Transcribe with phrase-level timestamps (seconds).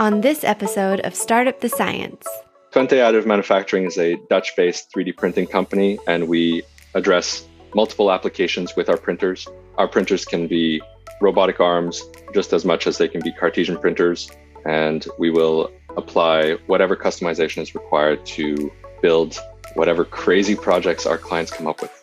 [0.00, 2.26] On this episode of Startup the Science,
[2.72, 6.62] Twente Additive Manufacturing is a Dutch based 3D printing company, and we
[6.94, 9.46] address multiple applications with our printers.
[9.76, 10.80] Our printers can be
[11.20, 12.02] robotic arms
[12.32, 14.30] just as much as they can be Cartesian printers,
[14.64, 18.72] and we will apply whatever customization is required to
[19.02, 19.38] build
[19.74, 21.99] whatever crazy projects our clients come up with.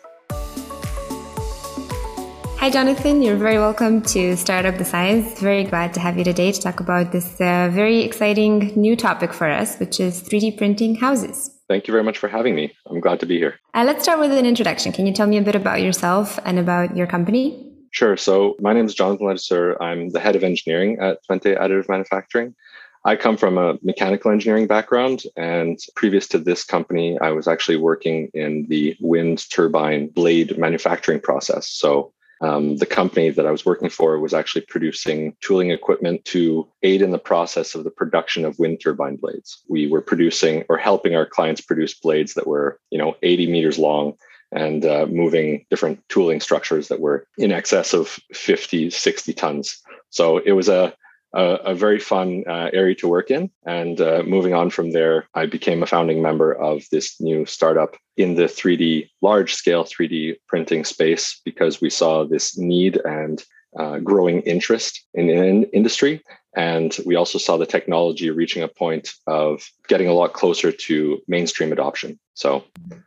[2.60, 3.22] Hi, Jonathan.
[3.22, 5.40] You're very welcome to Startup the Science.
[5.40, 9.32] Very glad to have you today to talk about this uh, very exciting new topic
[9.32, 11.56] for us, which is 3D printing houses.
[11.68, 12.74] Thank you very much for having me.
[12.86, 13.60] I'm glad to be here.
[13.74, 14.90] Uh, let's start with an introduction.
[14.90, 17.64] Can you tell me a bit about yourself and about your company?
[17.92, 18.16] Sure.
[18.16, 19.80] So, my name is Jonathan Ladouceur.
[19.80, 22.56] I'm the head of engineering at Twente Additive Manufacturing.
[23.04, 27.76] I come from a mechanical engineering background, and previous to this company, I was actually
[27.76, 31.68] working in the wind turbine blade manufacturing process.
[31.68, 36.68] So, um, the company that I was working for was actually producing tooling equipment to
[36.82, 39.62] aid in the process of the production of wind turbine blades.
[39.68, 43.78] We were producing or helping our clients produce blades that were, you know, 80 meters
[43.78, 44.14] long
[44.52, 49.82] and uh, moving different tooling structures that were in excess of 50, 60 tons.
[50.10, 50.94] So it was a
[51.34, 53.50] a, a very fun uh, area to work in.
[53.66, 57.96] And uh, moving on from there, I became a founding member of this new startup
[58.16, 63.42] in the 3D, large scale 3D printing space because we saw this need and
[63.78, 66.22] uh, growing interest in, in industry.
[66.56, 71.18] And we also saw the technology reaching a point of getting a lot closer to
[71.28, 72.18] mainstream adoption.
[72.34, 72.64] So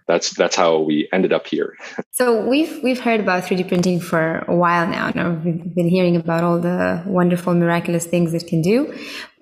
[0.08, 1.76] that's that's how we ended up here.
[2.12, 5.10] so we've we've heard about 3D printing for a while now.
[5.10, 8.94] Now we've been hearing about all the wonderful, miraculous things it can do.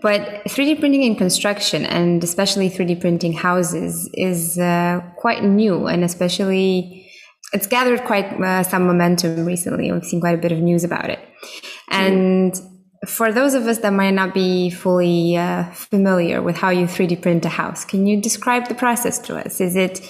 [0.02, 6.04] But 3D printing in construction, and especially 3D printing houses, is uh, quite new, and
[6.04, 7.09] especially
[7.54, 9.92] it's gathered quite uh, some momentum recently.
[9.92, 11.20] We've seen quite a bit of news about it,
[11.90, 12.54] and.
[13.08, 17.22] For those of us that might not be fully uh, familiar with how you 3D
[17.22, 19.62] print a house, can you describe the process to us?
[19.62, 20.02] Is it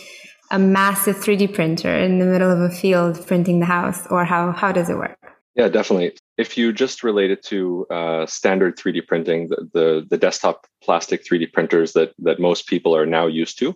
[0.52, 4.52] a massive 3D printer in the middle of a field printing the house, or how,
[4.52, 5.18] how does it work?
[5.56, 6.14] Yeah, definitely.
[6.38, 11.26] If you just relate it to uh, standard 3D printing, the, the, the desktop plastic
[11.26, 13.76] 3D printers that that most people are now used to,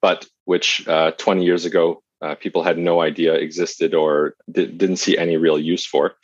[0.00, 4.96] but which uh, 20 years ago uh, people had no idea existed or di- didn't
[4.96, 6.14] see any real use for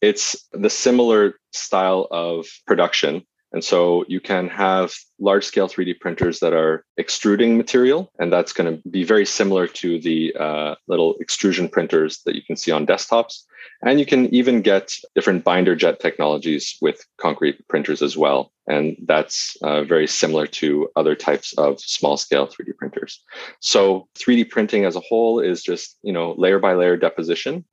[0.00, 3.22] it's the similar style of production.
[3.52, 8.52] And so you can have large scale 3D printers that are extruding material, and that's
[8.52, 12.70] going to be very similar to the uh, little extrusion printers that you can see
[12.70, 13.42] on desktops.
[13.82, 18.52] And you can even get different binder jet technologies with concrete printers as well.
[18.66, 23.22] And that's uh, very similar to other types of small scale 3D printers.
[23.60, 27.64] So 3D printing as a whole is just, you know, layer by layer deposition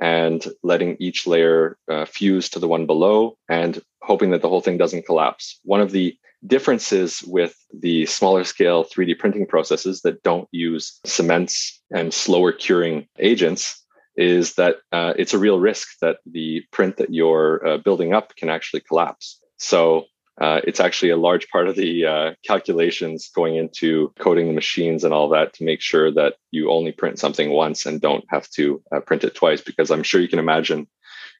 [0.00, 4.60] and letting each layer uh, fuse to the one below and hoping that the whole
[4.60, 5.58] thing doesn't collapse.
[5.64, 11.80] One of the differences with the smaller scale 3D printing processes that don't use cements
[11.90, 13.82] and slower curing agents
[14.16, 18.34] is that uh, it's a real risk that the print that you're uh, building up
[18.36, 19.40] can actually collapse.
[19.58, 20.06] So
[20.40, 25.02] uh, it's actually a large part of the uh, calculations going into coding the machines
[25.02, 28.48] and all that to make sure that you only print something once and don't have
[28.50, 29.60] to uh, print it twice.
[29.60, 30.86] Because I'm sure you can imagine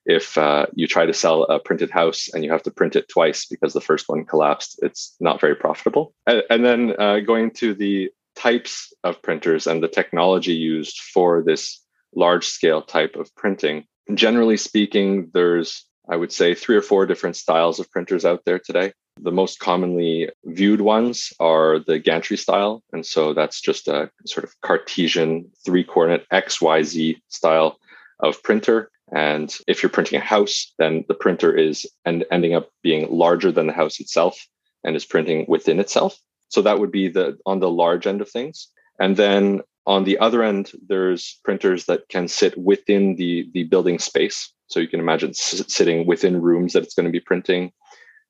[0.06, 3.08] if uh, you try to sell a printed house and you have to print it
[3.08, 6.14] twice because the first one collapsed, it's not very profitable.
[6.26, 11.42] And, and then uh, going to the types of printers and the technology used for
[11.42, 11.82] this
[12.14, 13.84] large scale type of printing.
[14.14, 18.58] Generally speaking, there's I would say three or four different styles of printers out there
[18.58, 18.92] today.
[19.20, 22.82] The most commonly viewed ones are the gantry style.
[22.92, 27.78] And so that's just a sort of Cartesian three coordinate XYZ style
[28.20, 28.90] of printer.
[29.12, 33.52] And if you're printing a house, then the printer is and ending up being larger
[33.52, 34.46] than the house itself
[34.84, 36.18] and is printing within itself.
[36.48, 38.68] So that would be the on the large end of things.
[39.00, 43.98] And then on the other end, there's printers that can sit within the, the building
[43.98, 44.52] space.
[44.68, 47.72] So you can imagine sitting within rooms that it's going to be printing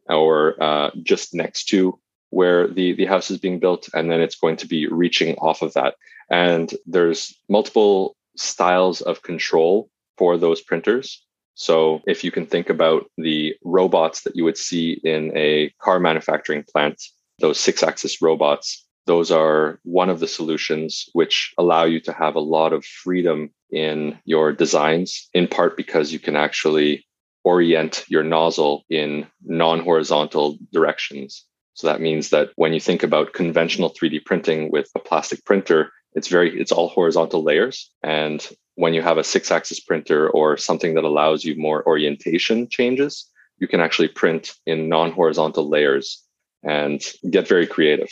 [0.08, 1.98] or uh, just next to
[2.30, 3.88] where the, the house is being built.
[3.94, 5.94] And then it's going to be reaching off of that.
[6.30, 9.88] And there's multiple styles of control
[10.18, 11.22] for those printers.
[11.54, 15.98] So if you can think about the robots that you would see in a car
[15.98, 17.02] manufacturing plant,
[17.38, 22.34] those six axis robots, those are one of the solutions which allow you to have
[22.34, 27.06] a lot of freedom in your designs, in part because you can actually
[27.44, 31.44] orient your nozzle in non horizontal directions.
[31.74, 35.92] So that means that when you think about conventional 3D printing with a plastic printer,
[36.14, 40.56] it's very it's all horizontal layers and when you have a six axis printer or
[40.56, 46.22] something that allows you more orientation changes you can actually print in non-horizontal layers
[46.62, 48.08] and get very creative.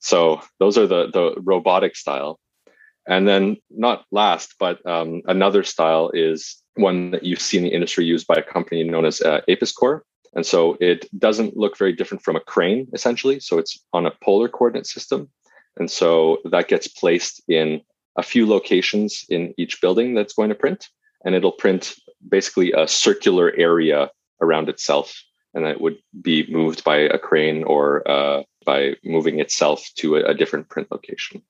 [0.00, 2.38] So those are the the robotic style.
[3.08, 7.70] And then not last, but um, another style is one that you see in the
[7.70, 10.04] industry used by a company known as uh, Apis Cor.
[10.34, 13.40] And so it doesn't look very different from a crane, essentially.
[13.40, 15.30] So it's on a polar coordinate system.
[15.78, 17.80] And so that gets placed in
[18.16, 20.88] a few locations in each building that's going to print.
[21.24, 21.94] And it'll print
[22.28, 24.10] basically a circular area
[24.42, 25.18] around itself.
[25.54, 30.24] And that would be moved by a crane or uh, by moving itself to a,
[30.24, 31.42] a different print location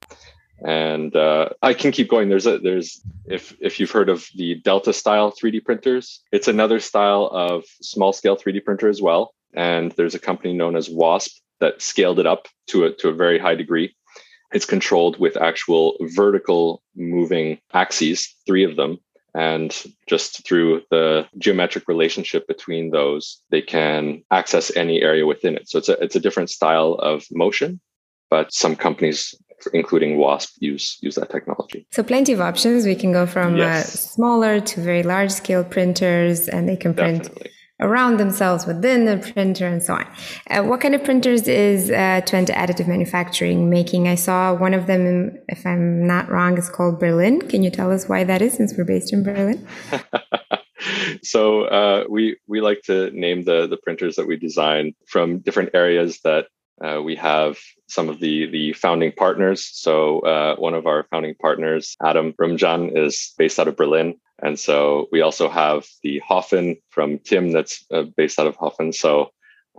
[0.64, 2.28] and uh, I can keep going.
[2.28, 6.81] There's a there's if if you've heard of the Delta style 3D printers, it's another
[6.81, 9.34] style of small scale 3D printer as well.
[9.55, 13.14] And there's a company known as Wasp that scaled it up to a to a
[13.14, 13.94] very high degree.
[14.52, 18.99] It's controlled with actual vertical moving axes, three of them.
[19.34, 19.76] And
[20.08, 25.69] just through the geometric relationship between those, they can access any area within it.
[25.69, 27.81] So it's a it's a different style of motion,
[28.31, 29.34] but some companies
[29.72, 31.87] including wasp use use that technology.
[31.93, 32.87] So plenty of options.
[32.87, 33.94] We can go from uh, yes.
[33.94, 37.50] uh, smaller to very large scale printers and they can print Definitely.
[37.81, 40.06] around themselves within the printer and so on.
[40.50, 44.08] Uh, what kind of printers is uh, Twente additive manufacturing making?
[44.08, 47.40] I saw one of them if i'm not wrong is called berlin.
[47.43, 49.66] Can you tell us why that is since we're based in berlin?
[51.22, 55.70] So uh, we we like to name the the printers that we design from different
[55.75, 56.46] areas that
[56.85, 57.59] uh, we have
[57.89, 59.69] some of the the founding partners.
[59.73, 64.59] So uh, one of our founding partners, Adam Rumjan, is based out of Berlin, and
[64.59, 68.93] so we also have the Hoffen from Tim, that's uh, based out of Hoffen.
[68.95, 69.31] So.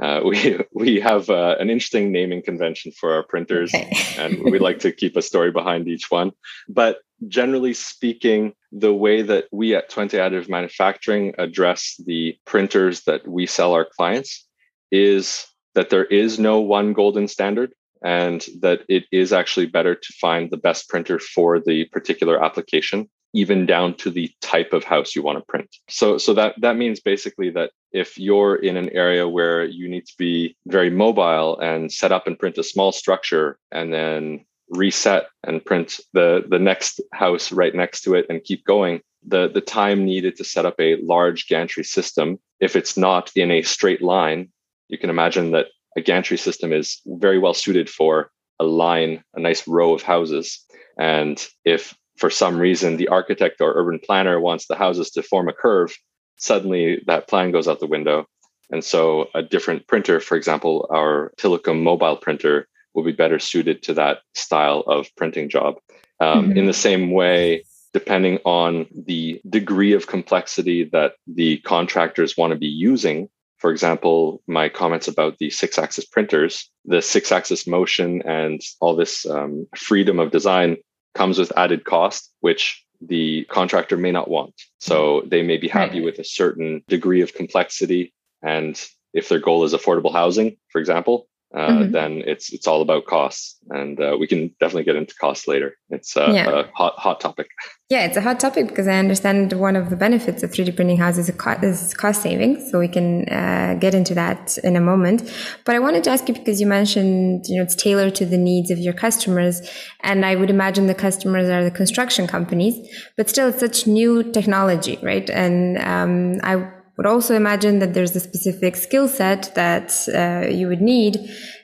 [0.01, 3.91] Uh, we we have uh, an interesting naming convention for our printers, okay.
[4.17, 6.31] and we like to keep a story behind each one.
[6.69, 13.27] But generally speaking, the way that we at Twente Additive Manufacturing address the printers that
[13.27, 14.47] we sell our clients
[14.89, 15.45] is
[15.79, 17.71] that there is no one golden standard
[18.03, 23.09] and that it is actually better to find the best printer for the particular application
[23.31, 25.69] even down to the type of house you want to print.
[25.87, 30.05] So so that that means basically that if you're in an area where you need
[30.07, 35.27] to be very mobile and set up and print a small structure and then reset
[35.45, 39.61] and print the the next house right next to it and keep going the the
[39.61, 44.01] time needed to set up a large gantry system if it's not in a straight
[44.01, 44.49] line
[44.89, 49.39] you can imagine that a gantry system is very well suited for a line, a
[49.39, 50.65] nice row of houses.
[50.99, 55.47] And if for some reason the architect or urban planner wants the houses to form
[55.47, 55.95] a curve,
[56.37, 58.25] suddenly that plan goes out the window.
[58.71, 63.83] And so a different printer, for example, our Tilikum mobile printer, will be better suited
[63.83, 65.75] to that style of printing job.
[66.19, 66.57] Um, mm-hmm.
[66.57, 67.63] In the same way,
[67.93, 74.41] depending on the degree of complexity that the contractors want to be using, for example,
[74.47, 79.67] my comments about the six axis printers, the six axis motion and all this um,
[79.75, 80.77] freedom of design
[81.13, 84.53] comes with added cost, which the contractor may not want.
[84.79, 86.05] So they may be happy right.
[86.05, 88.13] with a certain degree of complexity.
[88.41, 88.81] And
[89.13, 91.91] if their goal is affordable housing, for example, uh, mm-hmm.
[91.91, 95.75] then it's it's all about costs, and uh, we can definitely get into costs later.
[95.89, 96.47] It's uh, yeah.
[96.47, 97.47] a hot hot topic.
[97.89, 100.97] Yeah, it's a hot topic because I understand one of the benefits of 3D printing
[100.97, 102.69] houses is, co- is cost savings.
[102.69, 105.23] So we can uh, get into that in a moment.
[105.65, 108.37] But I wanted to ask you because you mentioned you know it's tailored to the
[108.37, 109.67] needs of your customers,
[110.01, 112.75] and I would imagine the customers are the construction companies,
[113.17, 115.27] but still it's such new technology, right?
[115.31, 120.67] And um, I would also imagine that there's a specific skill set that uh, you
[120.67, 121.15] would need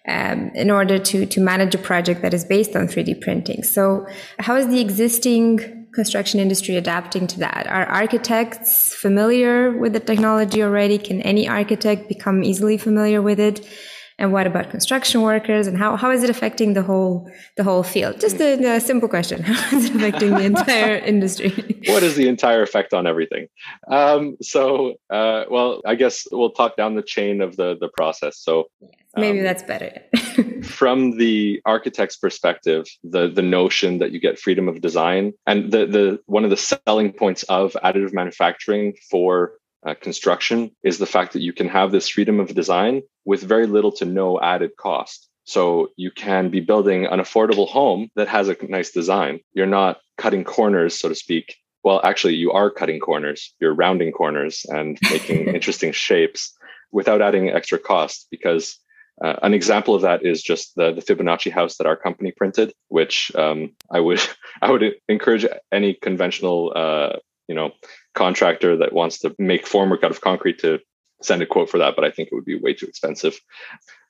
[0.07, 3.61] um, in order to, to manage a project that is based on 3D printing.
[3.61, 4.07] So,
[4.39, 7.67] how is the existing construction industry adapting to that?
[7.67, 10.97] Are architects familiar with the technology already?
[10.97, 13.67] Can any architect become easily familiar with it?
[14.17, 15.67] And what about construction workers?
[15.67, 18.21] And how, how is it affecting the whole the whole field?
[18.21, 19.43] Just a, a simple question.
[19.43, 21.81] How is it affecting the entire industry?
[21.87, 23.47] What is the entire effect on everything?
[23.89, 28.37] Um, so uh, well i guess we'll talk down the chain of the the process.
[28.37, 28.69] So
[29.17, 30.01] maybe um, that's better.
[30.63, 35.85] from the architect's perspective the the notion that you get freedom of design and the
[35.85, 39.53] the one of the selling points of additive manufacturing for
[39.85, 43.67] uh, construction is the fact that you can have this freedom of design with very
[43.67, 45.29] little to no added cost.
[45.43, 49.41] So you can be building an affordable home that has a nice design.
[49.53, 51.55] You're not cutting corners, so to speak.
[51.83, 53.53] Well, actually, you are cutting corners.
[53.59, 56.51] You're rounding corners and making interesting shapes
[56.91, 58.25] without adding extra cost.
[58.31, 58.79] Because
[59.23, 62.73] uh, an example of that is just the, the Fibonacci house that our company printed,
[62.87, 64.21] which um, I would
[64.63, 67.71] I would encourage any conventional uh, you know
[68.15, 70.79] contractor that wants to make formwork out of concrete to
[71.21, 73.39] send a quote for that, but I think it would be way too expensive.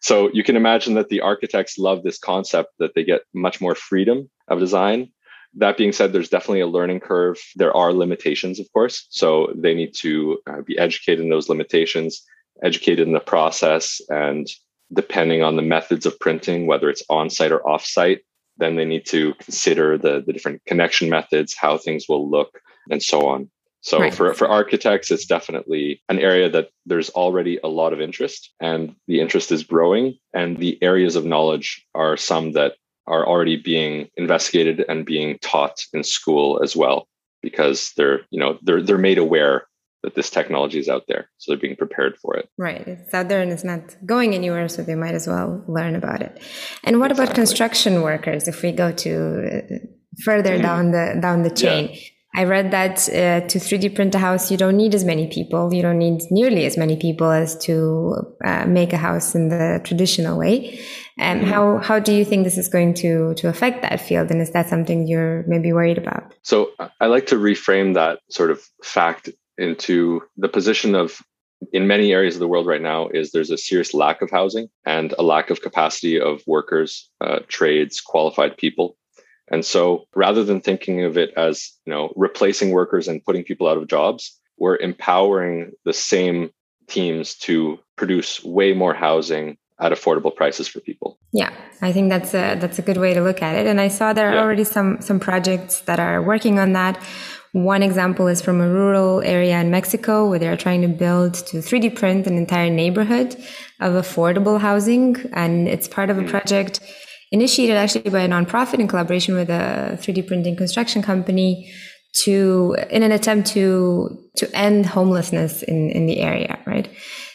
[0.02, 3.76] So you can imagine that the architects love this concept that they get much more
[3.76, 5.12] freedom of design.
[5.56, 7.38] That being said, there's definitely a learning curve.
[7.56, 9.08] There are limitations, of course.
[9.10, 12.22] So they need to uh, be educated in those limitations,
[12.64, 14.48] educated in the process, and
[14.94, 18.22] depending on the methods of printing, whether it's on site or off site,
[18.58, 22.60] then they need to consider the, the different connection methods, how things will look,
[22.90, 23.50] and so on.
[23.86, 24.14] So right.
[24.14, 28.96] for, for architects, it's definitely an area that there's already a lot of interest and
[29.08, 30.18] the interest is growing.
[30.34, 32.74] And the areas of knowledge are some that
[33.06, 37.08] are already being investigated and being taught in school as well,
[37.44, 39.68] because they're, you know, they're they're made aware
[40.02, 41.30] that this technology is out there.
[41.38, 42.50] So they're being prepared for it.
[42.58, 42.88] Right.
[42.88, 46.24] It's out there and it's not going anywhere, so they might as well learn about
[46.24, 46.42] it.
[46.84, 47.34] And what exactly.
[47.34, 49.12] about construction workers if we go to
[49.46, 49.78] uh,
[50.24, 50.64] further mm-hmm.
[50.64, 51.90] down the down the chain?
[51.94, 52.00] Yeah
[52.36, 55.74] I read that uh, to 3D print a house, you don't need as many people.
[55.74, 59.80] You don't need nearly as many people as to uh, make a house in the
[59.86, 60.80] traditional way.
[61.18, 64.32] And um, how how do you think this is going to to affect that field?
[64.32, 66.34] And is that something you're maybe worried about?
[66.42, 71.22] So I like to reframe that sort of fact into the position of
[71.72, 74.68] in many areas of the world right now is there's a serious lack of housing
[74.86, 78.98] and a lack of capacity of workers, uh, trades, qualified people
[79.50, 83.68] and so rather than thinking of it as, you know, replacing workers and putting people
[83.68, 86.50] out of jobs, we're empowering the same
[86.88, 91.20] teams to produce way more housing at affordable prices for people.
[91.34, 93.68] Yeah, I think that's a that's a good way to look at it.
[93.68, 94.42] And I saw there are yeah.
[94.42, 96.98] already some some projects that are working on that.
[97.52, 101.58] One example is from a rural area in Mexico where they're trying to build to
[101.58, 103.36] 3D print an entire neighborhood
[103.80, 105.16] of affordable housing.
[105.34, 106.30] And it's part of a mm.
[106.30, 106.82] project
[107.32, 111.72] initiated actually by a nonprofit in collaboration with a 3D printing construction company
[112.24, 116.90] to in an attempt to to end homelessness in in the area right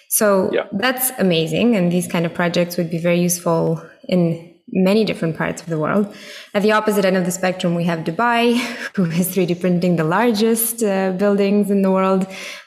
[0.08, 0.66] so yeah.
[0.72, 5.60] that's amazing and these kind of projects would be very useful in many different parts
[5.60, 6.14] of the world
[6.54, 8.56] at the opposite end of the spectrum we have dubai
[8.94, 12.26] who is 3d printing the largest uh, buildings in the world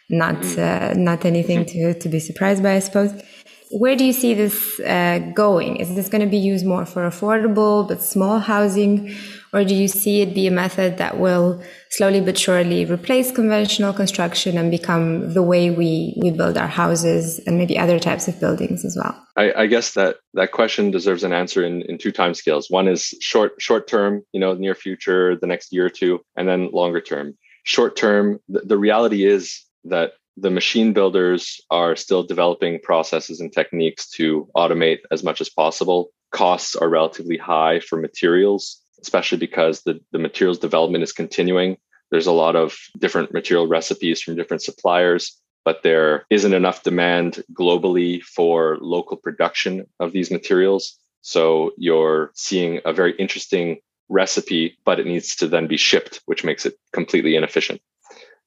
[0.10, 0.62] not mm-hmm.
[0.62, 3.12] uh, not anything to to be surprised by i suppose
[3.74, 5.78] where do you see this uh, going?
[5.78, 9.16] Is this going to be used more for affordable but small housing?
[9.52, 13.94] Or do you see it be a method that will slowly but surely replace conventional
[13.94, 18.40] construction and become the way we, we build our houses and maybe other types of
[18.40, 19.16] buildings as well?
[19.36, 22.70] I, I guess that that question deserves an answer in, in two time scales.
[22.70, 26.48] One is short short term, you know, near future, the next year or two, and
[26.48, 27.36] then longer term.
[27.64, 33.52] Short term, the, the reality is that the machine builders are still developing processes and
[33.52, 36.12] techniques to automate as much as possible.
[36.32, 41.78] Costs are relatively high for materials, especially because the, the materials development is continuing.
[42.10, 47.44] There's a lot of different material recipes from different suppliers, but there isn't enough demand
[47.54, 50.98] globally for local production of these materials.
[51.22, 53.78] So you're seeing a very interesting
[54.10, 57.82] recipe, but it needs to then be shipped, which makes it completely inefficient.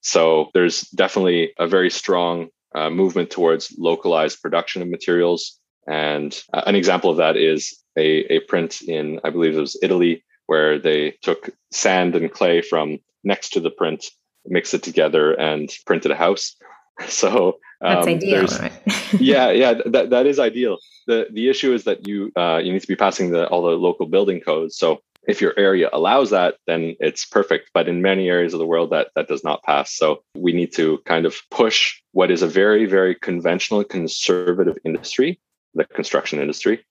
[0.07, 5.59] So there's definitely a very strong uh, movement towards localized production of materials.
[5.89, 9.77] And uh, an example of that is a, a print in, I believe it was
[9.83, 14.07] Italy, where they took sand and clay from next to the print,
[14.47, 16.55] mixed it together, and printed a house.
[17.09, 18.73] So um, that's ideal, right?
[19.21, 20.79] yeah, yeah, that, that is ideal.
[21.07, 23.77] the The issue is that you uh, you need to be passing the all the
[23.77, 24.79] local building codes.
[24.79, 27.71] So if your area allows that, then it's perfect.
[27.75, 29.95] But in many areas of the world, that that does not pass.
[29.95, 35.41] So we need to kind of push what is a very, very conventional, conservative industry,
[35.75, 36.85] the construction industry,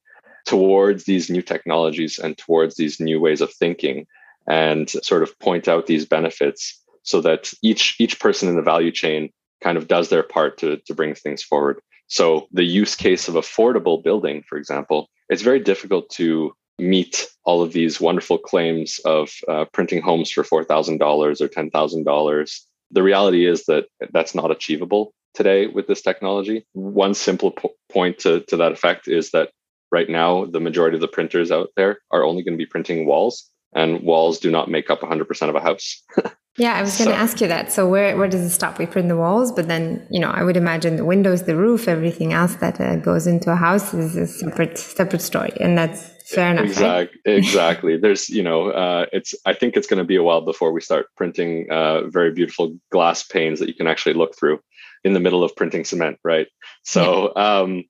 [0.45, 4.05] towards these new technologies and towards these new ways of thinking,
[4.47, 8.91] and sort of point out these benefits so that each each person in the value
[8.91, 9.29] chain
[9.63, 11.79] kind of does their part to, to bring things forward.
[12.07, 17.61] So the use case of affordable building, for example, it's very difficult to meet all
[17.61, 22.59] of these wonderful claims of uh, printing homes for $4,000 or $10,000.
[22.91, 26.65] The reality is that that's not achievable today with this technology.
[26.73, 29.51] One simple po- point to, to that effect is that
[29.91, 33.05] right now, the majority of the printers out there are only going to be printing
[33.05, 36.03] walls, and walls do not make up 100% of a house.
[36.57, 37.71] Yeah, I was going to so, ask you that.
[37.73, 38.79] So where where does it stop?
[38.79, 41.89] We print the walls, but then you know I would imagine the windows, the roof,
[41.89, 46.14] everything else that uh, goes into a house is a separate separate story, and that's
[46.29, 46.65] fair enough.
[46.65, 47.19] Exactly.
[47.25, 47.37] Right?
[47.37, 47.97] exactly.
[47.97, 50.81] There's you know uh, it's I think it's going to be a while before we
[50.81, 54.59] start printing uh, very beautiful glass panes that you can actually look through
[55.03, 56.47] in the middle of printing cement, right?
[56.83, 57.59] So yeah.
[57.59, 57.83] um,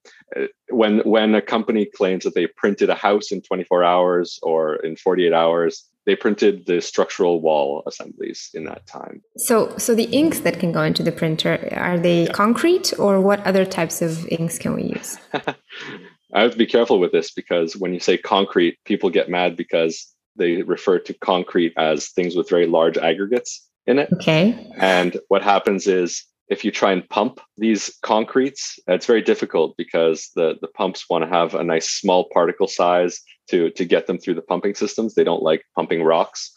[0.70, 4.96] when when a company claims that they printed a house in 24 hours or in
[4.98, 9.22] 48 hours, they printed the structural wall assemblies in that time.
[9.38, 12.32] So, so the inks that can go into the printer are they yeah.
[12.32, 15.18] concrete, or what other types of inks can we use?
[16.36, 19.56] I have to be careful with this because when you say concrete, people get mad
[19.56, 24.10] because they refer to concrete as things with very large aggregates in it.
[24.16, 24.70] Okay.
[24.78, 30.30] And what happens is if you try and pump these concretes, it's very difficult because
[30.36, 34.18] the, the pumps want to have a nice small particle size to, to get them
[34.18, 35.16] through the pumping systems.
[35.16, 36.52] They don't like pumping rocks.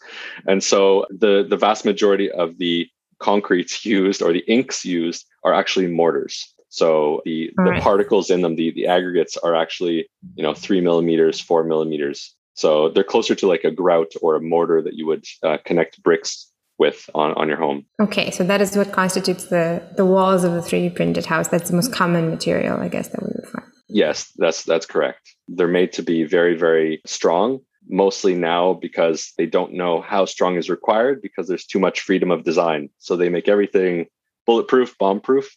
[0.45, 2.87] And so the, the vast majority of the
[3.19, 6.53] concretes used or the inks used are actually mortars.
[6.69, 7.81] So the, the right.
[7.81, 12.35] particles in them, the, the aggregates are actually, you know, three millimeters, four millimeters.
[12.53, 16.01] So they're closer to like a grout or a mortar that you would uh, connect
[16.03, 17.85] bricks with on, on your home.
[18.01, 21.49] Okay, so that is what constitutes the the walls of the 3D printed house.
[21.49, 23.65] That's the most common material, I guess, that we would find.
[23.89, 25.35] Yes, that's that's correct.
[25.47, 30.55] They're made to be very, very strong, mostly now because they don't know how strong
[30.55, 32.89] is required because there's too much freedom of design.
[32.99, 34.07] So they make everything
[34.49, 35.47] bulletproof, bomb proof.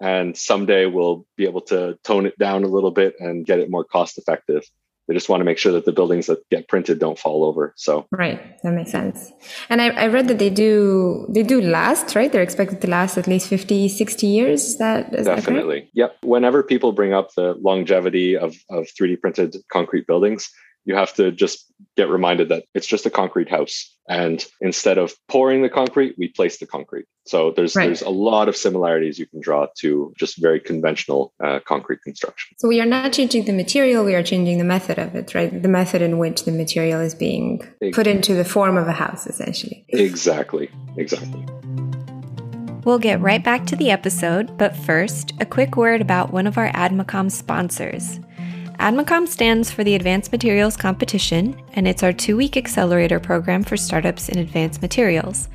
[0.00, 3.70] And someday we'll be able to tone it down a little bit and get it
[3.70, 4.62] more cost effective
[5.08, 7.72] they just want to make sure that the buildings that get printed don't fall over
[7.76, 8.06] so.
[8.12, 9.32] Right that makes sense.
[9.70, 12.30] And I, I, read that they do they do last right?
[12.30, 15.80] They're expected to last at least 50 60 years is that is definitely.
[15.80, 16.16] That yep.
[16.22, 20.50] Whenever people bring up the longevity of, of 3d printed concrete buildings
[20.88, 25.12] you have to just get reminded that it's just a concrete house and instead of
[25.28, 27.86] pouring the concrete we place the concrete so there's right.
[27.86, 32.56] there's a lot of similarities you can draw to just very conventional uh, concrete construction
[32.58, 35.62] so we are not changing the material we are changing the method of it right
[35.62, 37.92] the method in which the material is being exactly.
[37.92, 41.44] put into the form of a house essentially exactly exactly
[42.84, 46.56] We'll get right back to the episode, but first, a quick word about one of
[46.56, 48.18] our AdmaCom sponsors.
[48.78, 53.76] AdmaCom stands for the Advanced Materials Competition, and it's our two week accelerator program for
[53.76, 55.48] startups in advanced materials.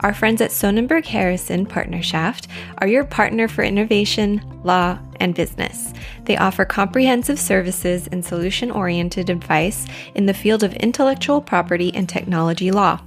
[0.00, 2.46] Our friends at Sonnenberg Harrison Partnerschaft
[2.78, 5.92] are your partner for innovation, law, and business.
[6.22, 12.08] They offer comprehensive services and solution oriented advice in the field of intellectual property and
[12.08, 13.00] technology law.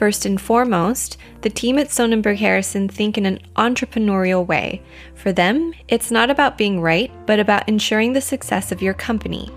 [0.00, 4.80] First and foremost, the team at Sonnenberg Harrison think in an entrepreneurial way.
[5.14, 9.50] For them, it's not about being right, but about ensuring the success of your company.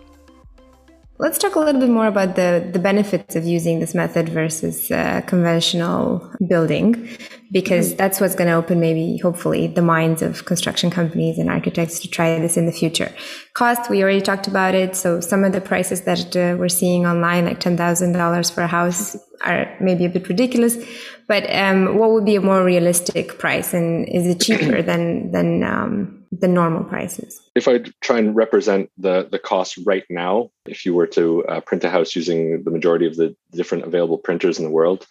[1.20, 4.90] Let's talk a little bit more about the, the benefits of using this method versus
[4.90, 7.10] uh, conventional building,
[7.52, 7.98] because mm-hmm.
[7.98, 12.08] that's what's going to open maybe, hopefully, the minds of construction companies and architects to
[12.08, 13.12] try this in the future.
[13.52, 14.96] Cost, we already talked about it.
[14.96, 19.14] So some of the prices that uh, we're seeing online, like $10,000 for a house,
[19.42, 20.78] are maybe a bit ridiculous.
[21.28, 25.62] But um, what would be a more realistic price, and is it cheaper than than
[25.64, 27.40] um, the normal prices?
[27.54, 31.60] If I try and represent the the cost right now, if you were to uh,
[31.60, 35.06] print a house using the majority of the different available printers in the world,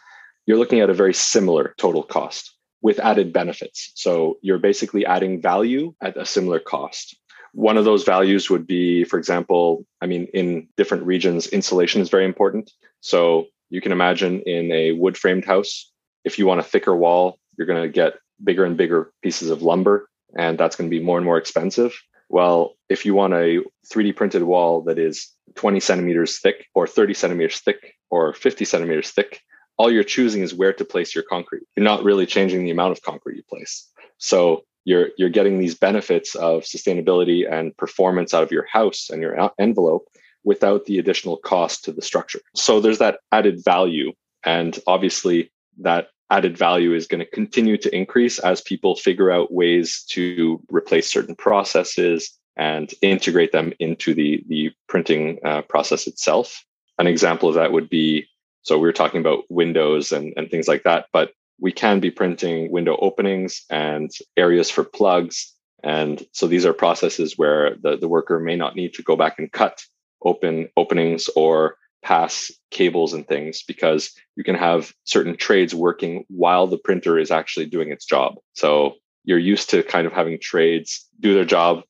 [0.46, 3.92] you're looking at a very similar total cost with added benefits.
[3.96, 7.18] So you're basically adding value at a similar cost.
[7.54, 12.10] One of those values would be, for example, I mean, in different regions, insulation is
[12.10, 12.72] very important.
[13.02, 15.92] So you can imagine in a wood framed house,
[16.24, 19.62] if you want a thicker wall, you're going to get bigger and bigger pieces of
[19.62, 21.94] lumber, and that's going to be more and more expensive.
[22.30, 27.14] Well, if you want a 3D printed wall that is 20 centimeters thick, or 30
[27.14, 29.42] centimeters thick, or 50 centimeters thick,
[29.78, 31.64] all you're choosing is where to place your concrete.
[31.76, 33.90] You're not really changing the amount of concrete you place.
[34.18, 39.22] So you're you're getting these benefits of sustainability and performance out of your house and
[39.22, 40.08] your envelope
[40.44, 42.40] without the additional cost to the structure.
[42.56, 44.14] So there's that added value
[44.44, 49.52] and obviously that added value is going to continue to increase as people figure out
[49.52, 56.64] ways to replace certain processes and integrate them into the, the printing uh, process itself.
[57.00, 58.28] An example of that would be
[58.62, 62.12] so we are talking about windows and, and things like that, but we can be
[62.12, 65.54] printing window openings and areas for plugs.
[65.84, 69.40] And so these are processes where the, the worker may not need to go back
[69.40, 69.82] and cut
[70.24, 76.68] open openings or pass cables and things because you can have certain trades working while
[76.68, 78.36] the printer is actually doing its job.
[78.54, 81.84] So you're used to kind of having trades do their job,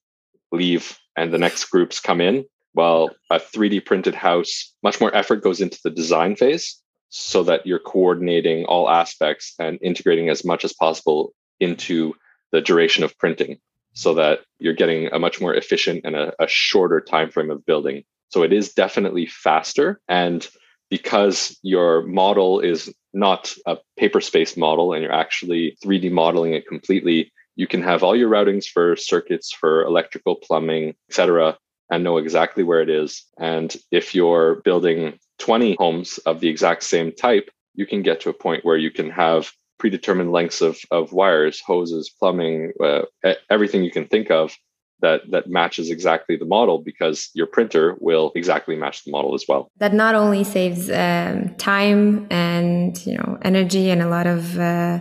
[0.52, 2.46] leave, and the next groups come in.
[2.74, 7.66] Well, a 3D printed house, much more effort goes into the design phase so that
[7.66, 12.14] you're coordinating all aspects and integrating as much as possible into
[12.52, 13.58] the duration of printing
[13.94, 17.66] so that you're getting a much more efficient and a, a shorter time frame of
[17.66, 20.00] building so it is definitely faster.
[20.08, 20.48] And
[20.90, 26.68] because your model is not a paper space model and you're actually 3D modeling it
[26.68, 31.58] completely, you can have all your routings for circuits for electrical, plumbing, etc.,
[31.92, 33.26] and know exactly where it is.
[33.40, 38.30] And if you're building 20 homes of the exact same type, you can get to
[38.30, 43.02] a point where you can have predetermined lengths of, of wires, hoses, plumbing, uh,
[43.50, 44.56] everything you can think of
[45.02, 49.46] that that matches exactly the model because your printer will exactly match the model as
[49.48, 49.72] well.
[49.78, 55.00] That not only saves um, time and you know energy and a lot of uh,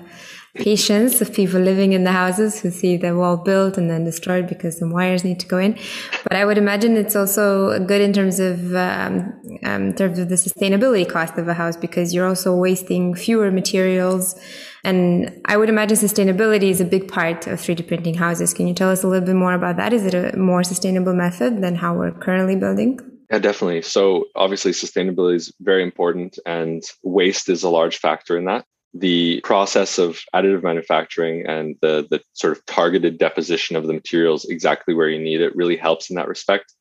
[0.54, 4.48] patience of people living in the houses who see the wall built and then destroyed
[4.48, 5.78] because some wires need to go in.
[6.24, 9.32] But I would imagine it's also good in terms of um,
[9.64, 13.50] um, in terms of the sustainability cost of a house because you're also wasting fewer
[13.50, 14.38] materials.
[14.84, 18.54] And I would imagine sustainability is a big part of 3D printing houses.
[18.54, 19.92] Can you tell us a little bit more about that?
[19.92, 23.00] Is it a more sustainable method than how we're currently building?
[23.30, 23.82] Yeah, definitely.
[23.82, 28.64] So obviously sustainability is very important and waste is a large factor in that
[28.98, 34.44] the process of additive manufacturing and the, the sort of targeted deposition of the materials
[34.46, 36.72] exactly where you need it really helps in that respect.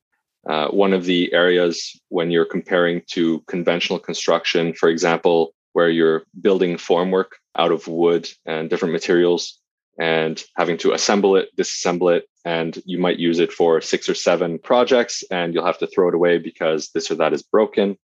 [0.47, 6.23] Uh, one of the areas when you're comparing to conventional construction, for example, where you're
[6.41, 9.59] building formwork out of wood and different materials
[9.99, 14.15] and having to assemble it, disassemble it, and you might use it for six or
[14.15, 17.97] seven projects and you'll have to throw it away because this or that is broken.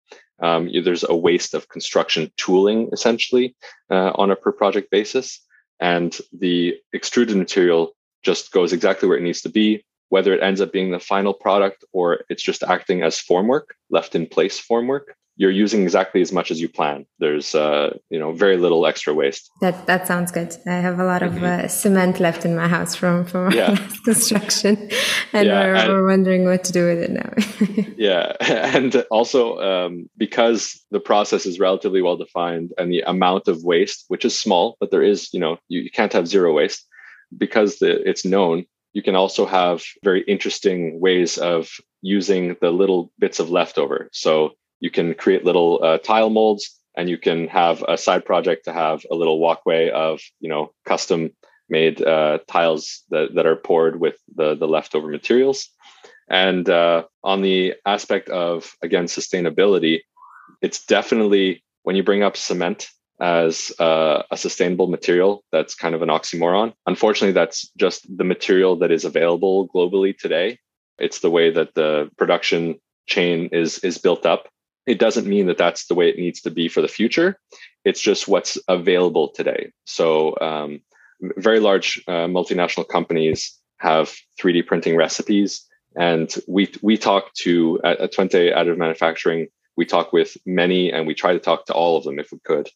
[0.44, 3.56] Um, there's a waste of construction tooling essentially
[3.90, 5.40] uh, on a per project basis.
[5.80, 10.62] And the extruded material just goes exactly where it needs to be, whether it ends
[10.62, 15.16] up being the final product or it's just acting as formwork, left in place formwork
[15.36, 17.06] you're using exactly as much as you plan.
[17.20, 19.50] There's uh, you know very little extra waste.
[19.62, 20.56] That that sounds good.
[20.68, 21.66] I have a lot of mm-hmm.
[21.66, 23.70] uh, cement left in my house from from yeah.
[23.72, 24.90] last construction,
[25.34, 27.34] and, yeah, we're, and we're, wondering what to do with it now.
[27.98, 28.34] yeah,
[28.76, 34.06] and also um, because the process is relatively well defined and the amount of waste,
[34.10, 36.86] which is small, but there is you know you, you can't have zero waste
[37.36, 38.66] because the, it's known.
[38.94, 41.68] You can also have very interesting ways of
[42.04, 44.08] using the little bits of leftover.
[44.12, 44.52] So
[44.84, 48.74] you can create little uh, tile molds and you can have a side project to
[48.74, 51.32] have a little walkway of you know custom
[51.70, 55.70] made uh, tiles that, that are poured with the, the leftover materials.
[56.30, 60.02] And uh, on the aspect of again sustainability
[60.62, 62.90] it's definitely when you bring up cement
[63.22, 66.74] as uh, a sustainable material that's kind of an oxymoron.
[66.86, 70.60] Unfortunately that's just the material that is available globally today.
[71.00, 74.50] It's the way that the production chain is is built up
[74.86, 77.40] it doesn't mean that that's the way it needs to be for the future.
[77.86, 79.72] It's just what's available today.
[79.86, 80.82] So, um,
[81.38, 85.66] very large uh, multinational companies have 3D printing recipes,
[85.96, 89.48] and we we talk to at, at Twente Additive Manufacturing.
[89.78, 92.40] We talk with many, and we try to talk to all of them if we
[92.44, 92.70] could.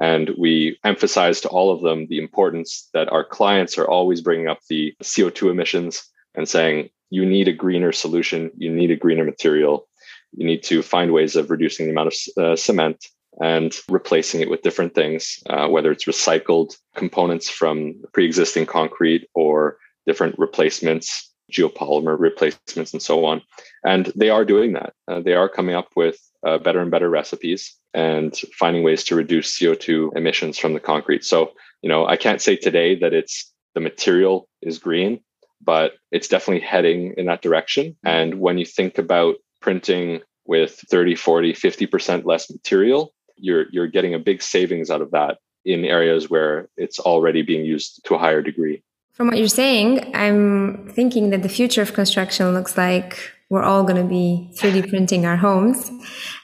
[0.00, 4.48] And we emphasize to all of them the importance that our clients are always bringing
[4.48, 6.02] up the CO2 emissions
[6.34, 9.86] and saying, you need a greener solution, you need a greener material
[10.32, 13.06] you need to find ways of reducing the amount of uh, cement
[13.40, 19.78] and replacing it with different things, uh, whether it's recycled components from pre-existing concrete or
[20.06, 23.40] different replacements, geopolymer replacements, and so on.
[23.84, 24.92] And they are doing that.
[25.08, 29.14] Uh, they are coming up with uh, better and better recipes and finding ways to
[29.14, 31.24] reduce CO2 emissions from the concrete.
[31.24, 35.20] So, you know, I can't say today that it's the material is green,
[35.60, 37.96] but it's definitely heading in that direction.
[38.04, 44.14] And when you think about printing with 30, 40, 50% less material, you're you're getting
[44.14, 48.18] a big savings out of that in areas where it's already being used to a
[48.18, 48.82] higher degree.
[49.12, 53.18] From what you're saying, I'm thinking that the future of construction looks like
[53.52, 55.90] we're all going to be 3D printing our homes.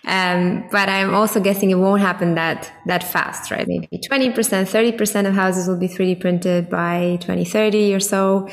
[0.07, 3.67] Um, but I'm also guessing it won't happen that that fast, right?
[3.67, 8.47] Maybe 20%, 30% of houses will be 3D printed by 2030 or so.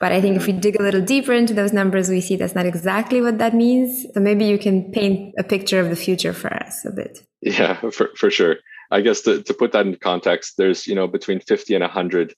[0.00, 2.54] But I think if we dig a little deeper into those numbers, we see that's
[2.54, 4.06] not exactly what that means.
[4.14, 7.22] So maybe you can paint a picture of the future for us a bit.
[7.42, 8.56] Yeah, for, for sure.
[8.90, 12.34] I guess to, to put that into context, there's, you know, between 50 and 100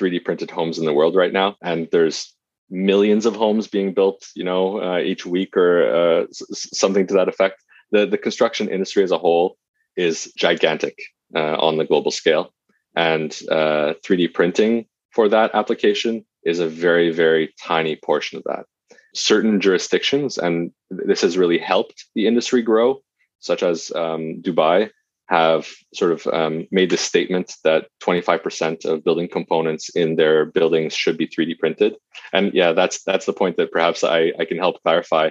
[0.00, 1.56] 3D printed homes in the world right now.
[1.62, 2.34] And there's
[2.70, 7.14] millions of homes being built, you know, uh, each week or uh, s- something to
[7.14, 7.62] that effect.
[7.90, 9.58] The, the construction industry as a whole
[9.96, 10.98] is gigantic
[11.36, 12.54] uh, on the global scale.
[12.96, 18.66] And 3D uh, printing for that application is a very, very tiny portion of that.
[19.14, 23.02] Certain jurisdictions, and this has really helped the industry grow,
[23.40, 24.90] such as um, Dubai,
[25.28, 30.94] have sort of um, made the statement that 25% of building components in their buildings
[30.94, 31.96] should be 3D printed.
[32.32, 35.30] And yeah, that's that's the point that perhaps I, I can help clarify.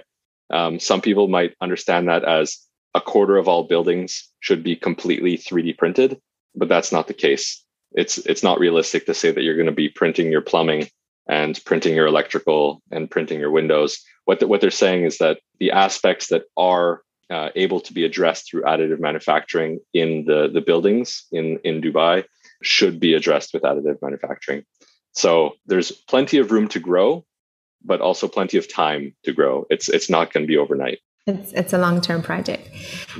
[0.50, 2.58] Um, some people might understand that as
[2.94, 6.20] a quarter of all buildings should be completely 3D printed.
[6.56, 7.64] but that's not the case.
[7.94, 10.90] It's it's not realistic to say that you're going to be printing your plumbing
[11.32, 14.04] and printing your electrical and printing your windows.
[14.26, 18.04] What the, what they're saying is that the aspects that are uh, able to be
[18.04, 22.26] addressed through additive manufacturing in the the buildings in in Dubai
[22.62, 24.64] should be addressed with additive manufacturing.
[25.14, 27.26] So there's plenty of room to grow,
[27.84, 29.66] but also plenty of time to grow.
[29.70, 31.00] It's it's not going to be overnight.
[31.28, 32.68] It's, it's a long term project.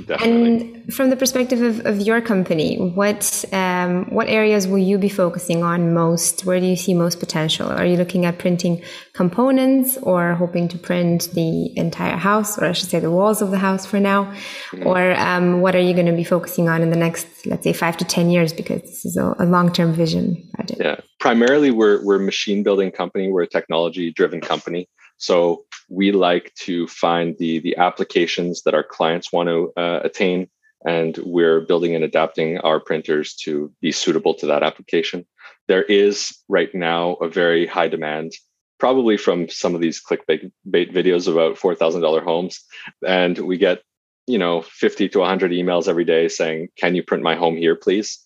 [0.06, 0.74] Definitely.
[0.84, 5.08] And from the perspective of, of your company, what um, what areas will you be
[5.08, 6.44] focusing on most?
[6.44, 7.68] Where do you see most potential?
[7.68, 12.72] Are you looking at printing components or hoping to print the entire house, or I
[12.72, 14.24] should say the walls of the house for now?
[14.72, 14.84] Mm-hmm.
[14.84, 17.72] Or um, what are you going to be focusing on in the next, let's say,
[17.72, 18.52] five to 10 years?
[18.52, 20.80] Because this is a, a long term vision project.
[20.82, 20.96] Yeah.
[21.20, 24.88] Primarily, we're, we're a machine building company, we're a technology driven company.
[25.18, 30.48] So we like to find the the applications that our clients want to uh, attain,
[30.86, 35.26] and we're building and adapting our printers to be suitable to that application.
[35.68, 38.32] There is right now a very high demand,
[38.80, 42.64] probably from some of these clickbait videos about four thousand dollar homes,
[43.06, 43.82] and we get
[44.26, 47.76] you know 50 to 100 emails every day saying, "Can you print my home here,
[47.76, 48.18] please?"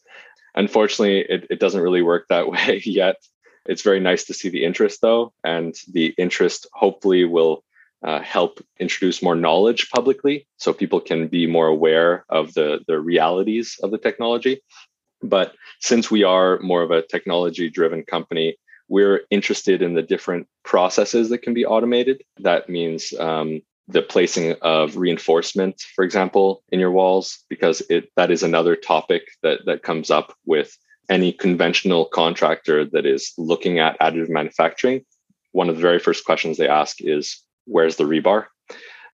[0.55, 3.17] Unfortunately, it, it doesn't really work that way yet.
[3.69, 7.65] It's very nice to see the interest, though, and the interest hopefully will
[8.03, 13.01] uh, help introduce more knowledge publicly so people can be more aware of the, the
[13.01, 14.63] realities of the technology.
[15.23, 18.57] But since we are more of a technology driven company,
[18.89, 22.23] we're interested in the different processes that can be automated.
[22.39, 28.31] That means um, the placing of reinforcement, for example, in your walls, because it that
[28.31, 30.77] is another topic that that comes up with
[31.09, 35.05] any conventional contractor that is looking at additive manufacturing,
[35.53, 38.47] one of the very first questions they ask is, where's the rebar?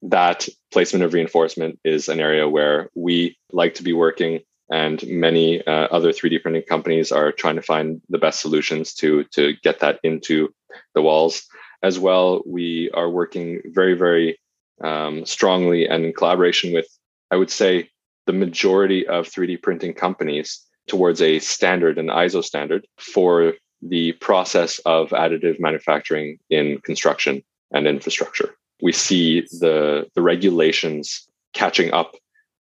[0.03, 5.65] That placement of reinforcement is an area where we like to be working, and many
[5.67, 9.81] uh, other 3D printing companies are trying to find the best solutions to, to get
[9.81, 10.55] that into
[10.95, 11.43] the walls.
[11.83, 14.39] As well, we are working very, very
[14.83, 16.87] um, strongly and in collaboration with,
[17.31, 17.91] I would say,
[18.27, 24.81] the majority of 3D printing companies towards a standard, an ISO standard for the process
[24.81, 28.57] of additive manufacturing in construction and infrastructure.
[28.83, 32.17] We see the, the regulations catching up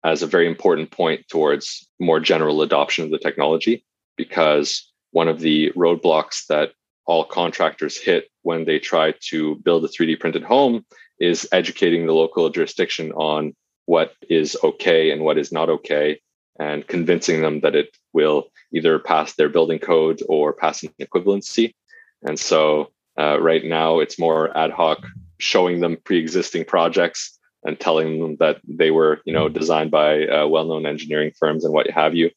[0.03, 3.86] as a very important point towards more general adoption of the technology
[4.17, 6.73] because one of the roadblocks that
[7.05, 10.86] all contractors hit when they try to build a 3D printed home
[11.21, 13.55] is educating the local jurisdiction on
[13.86, 16.19] what is okay and what is not okay
[16.60, 21.74] and convincing them that it will either pass their building code or pass an equivalency.
[22.22, 25.00] And so uh, right now it's more ad hoc,
[25.38, 30.48] showing them pre-existing projects and telling them that they were, you know, designed by uh,
[30.48, 32.30] well-known engineering firms and what have you.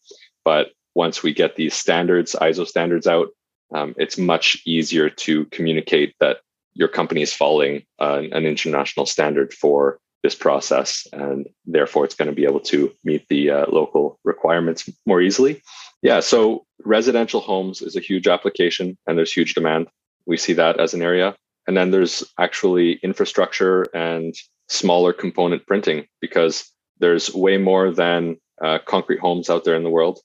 [0.45, 3.29] But once we get these standards, ISO standards out,
[3.75, 6.39] um, it's much easier to communicate that
[6.75, 12.29] your company is following uh, an international standard for this process, and therefore it's going
[12.29, 15.63] to be able to meet the uh, local requirements more easily.
[16.03, 19.89] Yeah, so residential homes is a huge application, and there's huge demand.
[20.27, 21.37] We see that as an area.
[21.67, 24.35] And then there's actually infrastructure and
[24.69, 29.91] smaller component printing because there's way more than uh, concrete homes out there in the
[29.91, 30.21] world.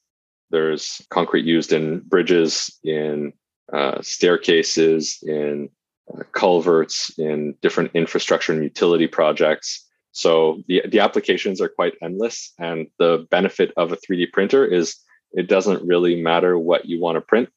[0.50, 3.34] There's concrete used in bridges, in
[3.72, 5.70] uh, staircases, in
[6.14, 9.87] uh, culverts, in different infrastructure and utility projects.
[10.18, 12.52] So the, the applications are quite endless.
[12.58, 14.96] And the benefit of a 3D printer is
[15.34, 17.50] it doesn't really matter what you want to print.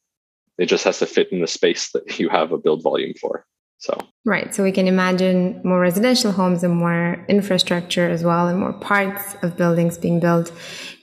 [0.59, 3.47] It just has to fit in the space that you have a build volume for.
[3.79, 4.53] So right.
[4.53, 9.35] So we can imagine more residential homes and more infrastructure as well and more parts
[9.41, 10.51] of buildings being built.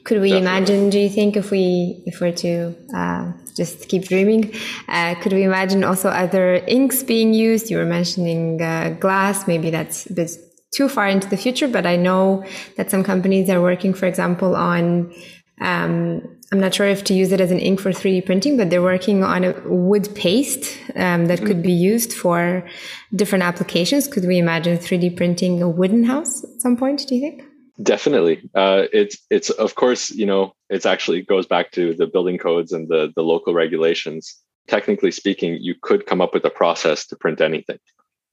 [0.05, 0.47] Could we Definitely.
[0.47, 4.55] imagine, do you think if we if we're to uh, just keep dreaming,
[4.87, 7.68] uh, could we imagine also other inks being used?
[7.68, 10.31] You were mentioning uh, glass, maybe that's a bit
[10.74, 12.44] too far into the future, but I know
[12.76, 15.12] that some companies are working, for example, on,
[15.61, 18.70] um, I'm not sure if to use it as an ink for 3D printing, but
[18.70, 22.66] they're working on a wood paste um, that could be used for
[23.14, 24.07] different applications.
[24.07, 27.42] Could we imagine 3D printing a wooden house at some point, do you think?
[27.83, 28.42] Definitely.
[28.54, 32.72] Uh, it's, it's, of course, you know, it's actually goes back to the building codes
[32.72, 34.37] and the, the local regulations.
[34.66, 37.78] Technically speaking, you could come up with a process to print anything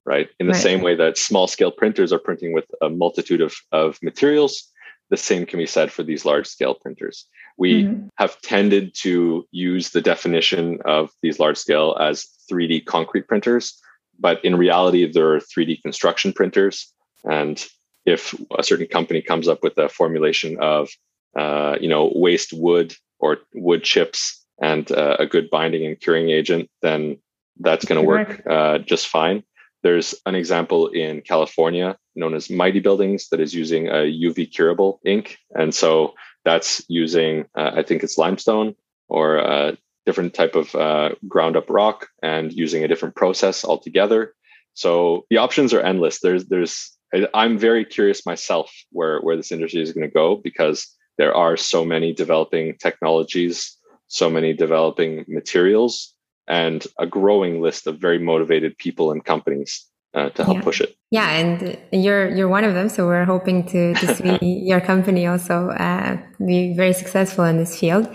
[0.06, 0.28] right?
[0.40, 0.62] In the right.
[0.62, 4.70] same way that small scale printers are printing with a multitude of, of materials,
[5.10, 7.26] the same can be said for these large scale printers.
[7.58, 8.06] We mm-hmm.
[8.16, 13.78] have tended to use the definition of these large scale as 3D concrete printers,
[14.18, 16.92] but in reality, there are 3D construction printers.
[17.24, 17.64] And
[18.04, 20.88] if a certain company comes up with a formulation of
[21.36, 26.30] uh, you know, waste wood or wood chips and uh, a good binding and curing
[26.30, 27.18] agent, then
[27.60, 29.42] that's going to work uh, just fine.
[29.86, 34.98] There's an example in California known as Mighty Buildings that is using a UV curable
[35.04, 35.38] ink.
[35.54, 38.74] And so that's using, uh, I think it's limestone
[39.06, 44.34] or a different type of uh, ground up rock and using a different process altogether.
[44.74, 46.18] So the options are endless.
[46.18, 46.90] There's, there's,
[47.32, 50.84] I'm very curious myself where, where this industry is going to go because
[51.16, 53.76] there are so many developing technologies,
[54.08, 56.15] so many developing materials
[56.46, 60.62] and a growing list of very motivated people and companies uh, to help yeah.
[60.64, 60.96] push it.
[61.10, 62.88] Yeah, and you're you're one of them.
[62.88, 67.78] So we're hoping to to see your company also uh, be very successful in this
[67.78, 68.08] field.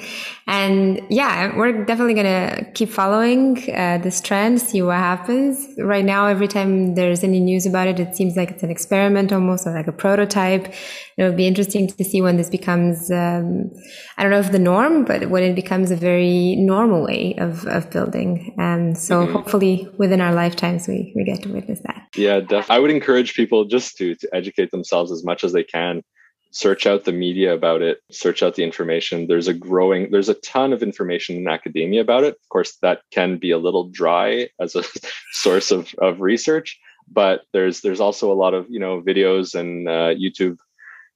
[0.45, 5.65] And yeah, we're definitely gonna keep following uh, this trend, see what happens.
[5.77, 9.31] Right now, every time there's any news about it, it seems like it's an experiment
[9.31, 10.73] almost, or like a prototype.
[11.17, 13.71] It would be interesting to see when this becomes, um,
[14.17, 17.65] I don't know if the norm, but when it becomes a very normal way of,
[17.67, 18.55] of building.
[18.57, 19.33] And so mm-hmm.
[19.33, 22.07] hopefully within our lifetimes, we, we get to witness that.
[22.15, 22.80] Yeah, definitely.
[22.81, 26.01] I would encourage people just to, to educate themselves as much as they can.
[26.49, 29.27] Search out the media about it, search out the information.
[29.27, 32.33] There's a growing, there's a ton of information in academia about it.
[32.41, 34.81] Of course, that can be a little dry as a
[35.33, 39.87] source of, of research, but there's there's also a lot of you know videos and
[39.87, 40.57] uh, YouTube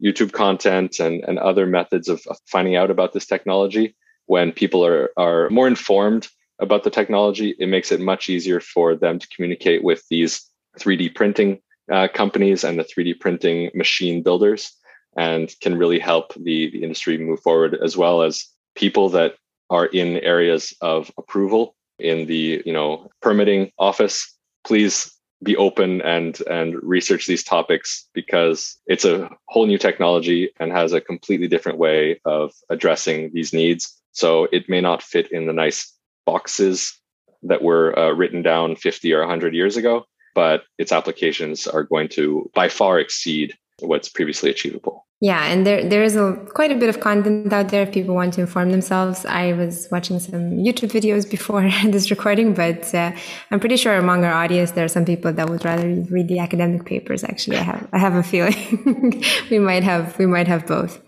[0.04, 3.95] YouTube content and, and other methods of, of finding out about this technology.
[4.28, 6.28] When people are, are more informed
[6.60, 10.47] about the technology, it makes it much easier for them to communicate with these
[10.80, 11.60] 3D printing
[11.92, 14.72] uh, companies and the 3D printing machine builders
[15.18, 19.36] and can really help the, the industry move forward as well as people that
[19.70, 24.36] are in areas of approval in the you know permitting office.
[24.66, 25.12] Please
[25.44, 30.94] be open and and research these topics because it's a whole new technology and has
[30.94, 34.02] a completely different way of addressing these needs.
[34.12, 35.94] So it may not fit in the nice
[36.26, 37.00] boxes
[37.44, 42.10] that were uh, written down 50 or 100 years ago but its applications are going
[42.10, 46.76] to by far exceed what's previously achievable yeah, and there there is a quite a
[46.76, 49.26] bit of content out there if people want to inform themselves.
[49.26, 53.13] I was watching some YouTube videos before this recording, but uh,
[53.50, 56.39] I'm pretty sure among our audience there are some people that would rather read the
[56.39, 57.24] academic papers.
[57.24, 61.02] Actually, I have I have a feeling we might have we might have both.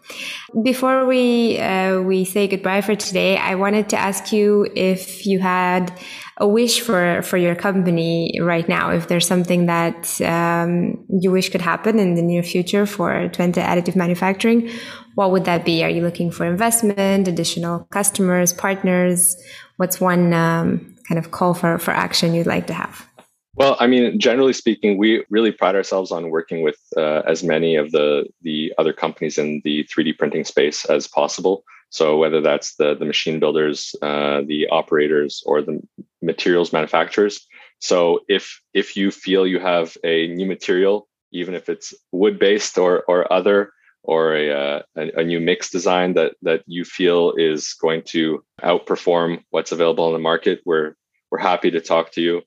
[0.63, 5.39] Before we uh, we say goodbye for today, I wanted to ask you if you
[5.39, 5.91] had
[6.37, 8.91] a wish for for your company right now?
[8.91, 13.61] If there's something that um, you wish could happen in the near future for Twente
[13.63, 14.69] additive manufacturing
[15.17, 15.83] what would that be?
[15.83, 19.35] Are you looking for investment additional customers partners?
[19.77, 23.07] What's one um, kind of call for for action you'd like to have?
[23.55, 27.75] Well, I mean, generally speaking, we really pride ourselves on working with uh, as many
[27.75, 31.63] of the the other companies in the 3D printing space as possible.
[31.89, 35.81] So whether that's the the machine builders, uh, the operators, or the
[36.21, 37.45] materials manufacturers.
[37.79, 42.77] So if if you feel you have a new material, even if it's wood based
[42.77, 43.71] or or other,
[44.03, 48.43] or a, uh, a, a new mix design that that you feel is going to
[48.61, 50.93] outperform what's available in the market, we're
[51.31, 52.41] we're happy to talk to you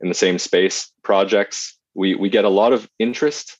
[0.00, 0.92] in the same space.
[1.02, 3.58] Projects we we get a lot of interest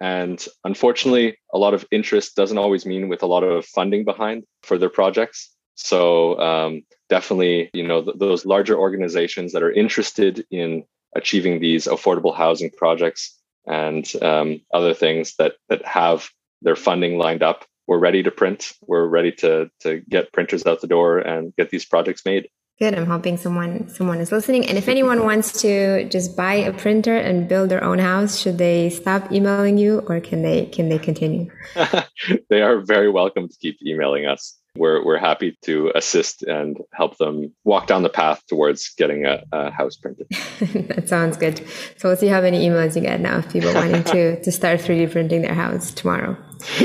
[0.00, 4.44] and unfortunately, a lot of interest doesn't always mean with a lot of funding behind
[4.62, 5.50] for their projects.
[5.76, 10.84] So um, definitely, you know, th- those larger organizations that are interested in
[11.16, 16.28] achieving these affordable housing projects and um, other things that that have
[16.62, 18.72] their funding lined up, we're ready to print.
[18.86, 22.48] We're ready to to get printers out the door and get these projects made.
[22.80, 22.98] Good.
[22.98, 24.66] I'm hoping someone someone is listening.
[24.66, 28.58] And if anyone wants to just buy a printer and build their own house, should
[28.58, 31.52] they stop emailing you or can they can they continue?
[32.50, 34.58] they are very welcome to keep emailing us.
[34.76, 39.44] We're we're happy to assist and help them walk down the path towards getting a,
[39.52, 40.26] a house printed.
[40.88, 41.58] that sounds good.
[41.98, 44.80] So we'll see how many emails you get now if people wanting to to start
[44.80, 46.36] 3D printing their house tomorrow.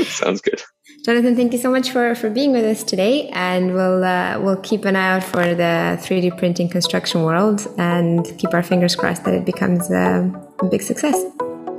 [0.04, 0.62] sounds good.
[1.02, 4.58] Jonathan, thank you so much for, for being with us today, and we'll uh, we'll
[4.58, 9.24] keep an eye out for the 3D printing construction world and keep our fingers crossed
[9.24, 10.30] that it becomes a,
[10.60, 11.24] a big success.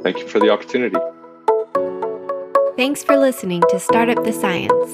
[0.01, 0.97] Thank you for the opportunity.
[2.75, 4.91] Thanks for listening to Startup the Science.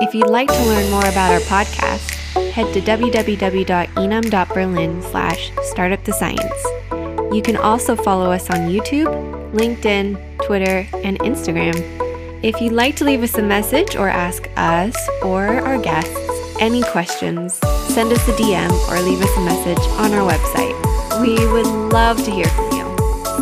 [0.00, 2.08] If you'd like to learn more about our podcast,
[2.52, 7.34] head to www.inam.berlin slash startupthescience.
[7.34, 9.10] You can also follow us on YouTube,
[9.52, 12.05] LinkedIn, Twitter, and Instagram
[12.42, 16.16] if you'd like to leave us a message or ask us or our guests
[16.60, 17.54] any questions,
[17.88, 20.74] send us a DM or leave us a message on our website.
[21.20, 22.84] We would love to hear from you.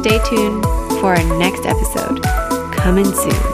[0.01, 0.65] Stay tuned
[1.01, 2.23] for our next episode.
[2.73, 3.54] Coming soon.